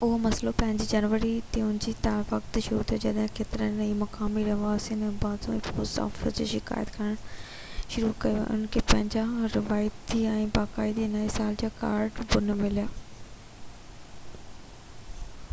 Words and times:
اهو 0.05 0.15
مسئلو 0.27 0.51
پهرين 0.59 0.87
جنوري 0.91 1.31
تي 1.55 1.61
ان 1.65 1.75
وقت 2.29 2.57
شروع 2.67 2.85
ٿيو 2.91 2.97
جڏهن 3.03 3.27
ڪيترن 3.39 3.77
ئي 3.87 3.91
مقامي 3.99 4.45
رهواسين 4.47 5.03
اوبانازاوا 5.09 5.67
پوسٽ 5.81 5.99
آفيس 6.05 6.37
کي 6.41 6.47
شڪايت 6.53 6.95
ڪرڻ 6.97 7.13
شروع 7.95 8.11
ڪئي 8.25 8.39
تہ 8.41 8.41
انهن 8.55 8.65
کي 8.79 8.83
پنهنجا 8.93 9.27
روايتي 9.59 10.25
۽ 10.33 10.49
باقاعدي 10.59 11.07
نئي 11.19 11.31
سال 11.37 11.61
جا 11.65 11.71
ڪارڊ 11.85 12.25
نہ 12.49 12.59
مليا 12.65 12.89
هئا 12.91 14.29